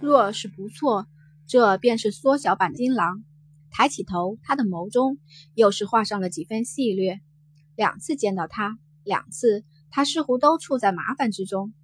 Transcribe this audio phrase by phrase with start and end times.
[0.00, 1.06] 若是不错，
[1.46, 3.24] 这便是缩小版金狼。
[3.70, 5.18] 抬起头，他的眸中
[5.54, 7.20] 又是画上了几分戏谑。
[7.74, 11.74] 两次见到他，两次他似乎都处在麻烦之中，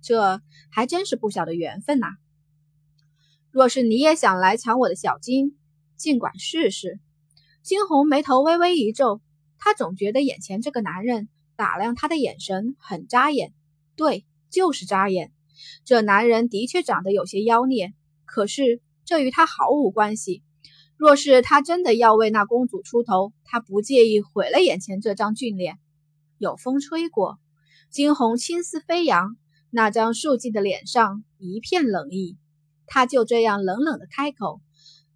[0.00, 2.08] 这还真是不小的缘分呐。
[3.50, 5.56] 若是你也想来抢我的小金，
[5.96, 7.00] 尽管试试。
[7.62, 9.20] 金红眉头微微一皱，
[9.58, 13.52] 他总觉得眼前这个男人打量他的眼神很扎眼。
[13.96, 15.32] 对，就是扎眼。
[15.84, 17.92] 这男人的确长得有些妖孽，
[18.24, 20.42] 可是这与他毫无关系。
[20.96, 25.78] 若是他真的要为那公主出头，他不介意毁了眼前这张俊脸。
[26.36, 27.38] 有风吹过，
[27.90, 29.36] 惊鸿青丝飞扬，
[29.70, 32.36] 那张素净的脸上一片冷意。
[32.86, 34.60] 他就这样冷冷的开口，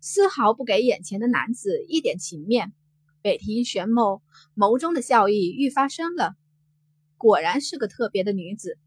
[0.00, 2.72] 丝毫不给眼前的男子一点情面。
[3.20, 4.20] 北庭玄眸
[4.54, 6.34] 眸中的笑意愈发深了。
[7.16, 8.78] 果然是个特别的女子。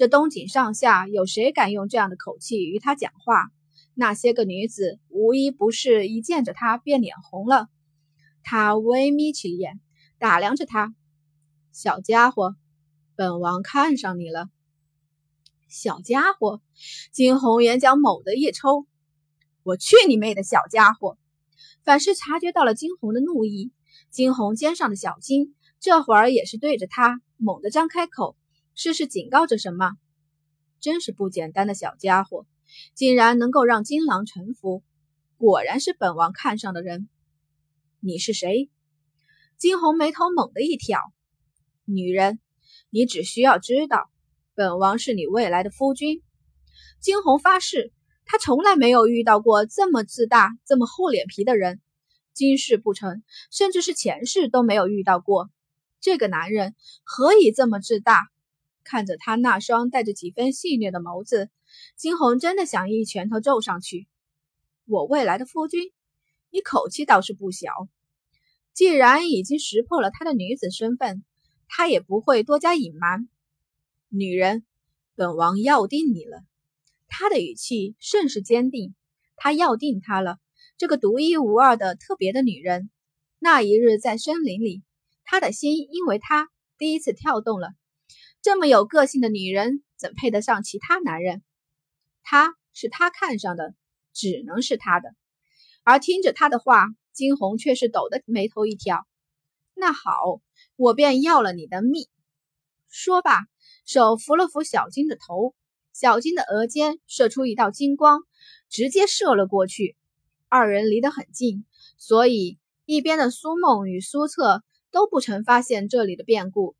[0.00, 3.50] 这东景上下有谁敢用这样的口气与他讲话？
[3.92, 7.68] 那些个女子无一不是一见着他便脸红了。
[8.42, 9.78] 他微眯起眼，
[10.18, 10.94] 打量着他，
[11.70, 12.56] 小家伙，
[13.14, 14.48] 本王看上你了。
[15.68, 16.62] 小家伙，
[17.12, 18.86] 金红眼角猛地一抽，
[19.62, 21.18] 我去你妹的小家伙！
[21.84, 23.70] 反是察觉到了金红的怒意，
[24.08, 28.34] 金红肩上的小金这会儿也是对着他猛地张开口。
[28.82, 29.92] 试试警告着什么？
[30.80, 32.46] 真是不简单的小家伙，
[32.94, 34.82] 竟然能够让金狼臣服，
[35.36, 37.06] 果然是本王看上的人。
[38.00, 38.70] 你是谁？
[39.58, 40.98] 金红眉头猛地一挑，
[41.84, 42.40] 女人，
[42.88, 44.10] 你只需要知道，
[44.54, 46.22] 本王是你未来的夫君。
[47.00, 47.92] 金红发誓，
[48.24, 51.82] 他从来没有遇到过这么自大、这么厚脸皮的人，
[52.32, 55.50] 今世不成，甚至是前世都没有遇到过。
[56.00, 58.30] 这个男人何以这么自大？
[58.84, 61.50] 看着他那双带着几分戏谑的眸子，
[61.96, 64.08] 金红真的想一拳头揍上去。
[64.86, 65.92] 我未来的夫君，
[66.50, 67.70] 你口气倒是不小。
[68.72, 71.24] 既然已经识破了他的女子身份，
[71.68, 73.28] 他也不会多加隐瞒。
[74.08, 74.64] 女人，
[75.14, 76.42] 本王要定你了。
[77.08, 78.94] 他的语气甚是坚定。
[79.42, 80.38] 他要定他了，
[80.76, 82.90] 这个独一无二的特别的女人。
[83.38, 84.82] 那一日在森林里，
[85.24, 87.68] 他的心因为她第一次跳动了。
[88.42, 91.42] 这么有个性的女人，怎配得上其他男人？
[92.22, 93.74] 他是他看上的，
[94.14, 95.14] 只能是他的。
[95.84, 99.06] 而听着他的话，金红却是抖的眉头一挑。
[99.74, 100.40] 那好，
[100.76, 102.06] 我便要了你的命。
[102.88, 103.44] 说罢，
[103.84, 105.54] 手扶了扶小金的头，
[105.92, 108.22] 小金的额间射出一道金光，
[108.70, 109.96] 直接射了过去。
[110.48, 111.66] 二人离得很近，
[111.98, 116.74] 所以一边的苏梦与苏策都不曾发现这里的变故。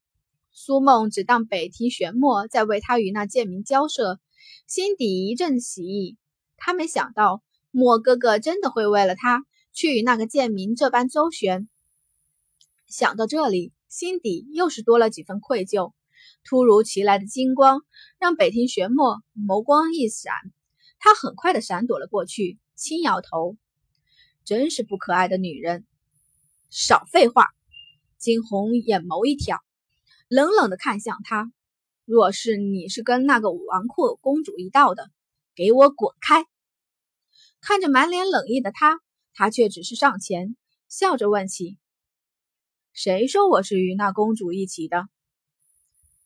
[0.52, 4.20] 苏梦只当北庭玄墨在为他与那贱民交涉，
[4.66, 6.16] 心底一阵喜意。
[6.56, 11.68] 他没想到莫哥哥真的会为了他去与那个贱民这般周旋。
[12.88, 15.92] 想到这里，心底又是多了几分愧疚。
[16.44, 17.82] 突如其来的金光
[18.18, 20.32] 让北庭玄墨眸光一闪，
[20.98, 23.56] 他很快的闪躲了过去，轻摇头
[24.44, 25.86] ：“真是不可爱的女人。”
[26.70, 27.46] 少废话！
[28.18, 29.58] 金红眼眸一挑。
[30.30, 31.50] 冷冷的看向他，
[32.04, 35.10] 若是你是跟那个纨绔公主一道的，
[35.56, 36.46] 给我滚开！
[37.60, 39.00] 看着满脸冷意的他，
[39.34, 40.54] 他却只是上前
[40.88, 41.78] 笑着问起
[42.94, 45.08] ：“谁说我是与那公主一起的？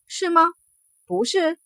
[0.06, 0.48] 是吗？
[1.06, 1.56] 不是？”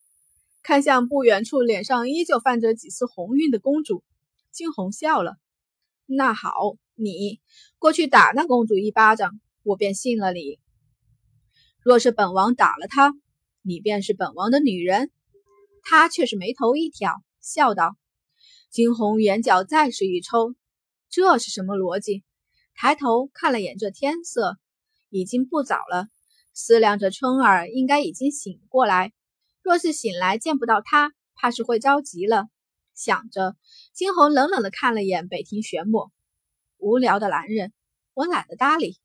[0.62, 4.04] 看向不远处脸上依旧泛着几丝红晕的公主，
[4.52, 5.38] 惊鸿笑了
[6.06, 7.40] ：“那好，你
[7.80, 10.60] 过去打那公主一巴掌，我便信了你。”
[11.88, 13.14] 若是本王打了他，
[13.62, 15.10] 你便是本王的女人。
[15.82, 17.96] 他却是眉头一挑，笑道
[18.68, 20.54] ：“惊鸿眼角再是一抽，
[21.08, 22.24] 这是什么逻辑？”
[22.76, 24.58] 抬头看了眼这天色，
[25.08, 26.08] 已经不早了，
[26.52, 29.14] 思量着春儿应该已经醒过来。
[29.62, 32.48] 若是醒来见不到他，怕是会着急了。
[32.94, 33.56] 想着，
[33.94, 36.12] 惊鸿冷冷的看了眼北庭玄墨，
[36.76, 37.72] 无聊的男人，
[38.12, 38.98] 我懒得搭理。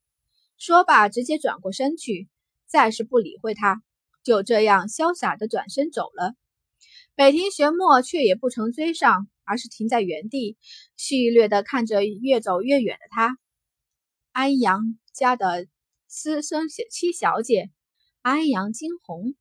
[0.57, 2.27] 说罢，直接转过身去。
[2.73, 3.83] 再是不理会他，
[4.23, 6.33] 就这样潇洒的转身走了。
[7.13, 10.57] 北庭玄墨却也不曾追上，而是停在原地，
[10.97, 13.37] 戏谑的看着越走越远的他。
[14.31, 15.67] 安阳家的
[16.07, 17.69] 私生小七小姐
[18.23, 19.35] 安阳惊鸿。